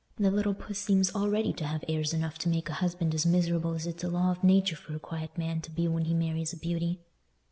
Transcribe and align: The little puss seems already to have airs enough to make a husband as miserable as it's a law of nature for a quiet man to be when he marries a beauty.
The 0.17 0.31
little 0.31 0.55
puss 0.55 0.79
seems 0.79 1.13
already 1.13 1.53
to 1.53 1.63
have 1.67 1.83
airs 1.87 2.11
enough 2.11 2.39
to 2.39 2.49
make 2.49 2.69
a 2.69 2.73
husband 2.81 3.13
as 3.13 3.23
miserable 3.23 3.75
as 3.75 3.85
it's 3.85 4.03
a 4.03 4.09
law 4.09 4.31
of 4.31 4.43
nature 4.43 4.75
for 4.75 4.95
a 4.95 4.99
quiet 4.99 5.37
man 5.37 5.61
to 5.61 5.69
be 5.69 5.87
when 5.87 6.05
he 6.05 6.15
marries 6.15 6.53
a 6.53 6.57
beauty. 6.57 6.97